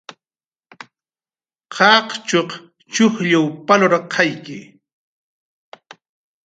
Qaqchuq 1.75 2.49
chujll 2.93 3.43
palarqayki 3.67 4.59